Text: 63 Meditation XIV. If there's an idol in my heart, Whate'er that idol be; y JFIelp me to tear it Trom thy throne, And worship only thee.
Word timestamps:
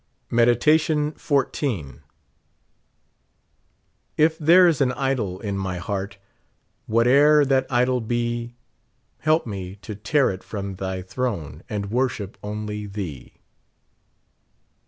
63 0.29 0.35
Meditation 0.35 1.11
XIV. 1.11 1.99
If 4.17 4.35
there's 4.39 4.81
an 4.81 4.93
idol 4.93 5.39
in 5.41 5.55
my 5.59 5.77
heart, 5.77 6.17
Whate'er 6.87 7.45
that 7.45 7.67
idol 7.71 8.01
be; 8.01 8.55
y 9.19 9.25
JFIelp 9.27 9.45
me 9.45 9.75
to 9.83 9.93
tear 9.93 10.31
it 10.31 10.41
Trom 10.41 10.77
thy 10.79 11.03
throne, 11.03 11.61
And 11.69 11.91
worship 11.91 12.39
only 12.41 12.87
thee. 12.87 13.33